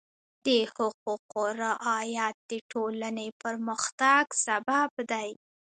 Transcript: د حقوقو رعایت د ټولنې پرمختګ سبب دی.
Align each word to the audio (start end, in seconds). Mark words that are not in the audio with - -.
د 0.45 0.47
حقوقو 0.73 1.43
رعایت 1.63 2.35
د 2.51 2.53
ټولنې 2.71 3.27
پرمختګ 3.41 4.23
سبب 4.45 4.91
دی. 5.11 5.29